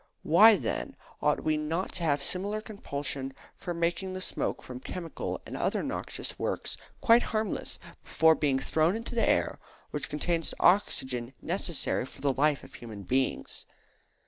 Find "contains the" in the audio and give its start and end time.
10.09-10.55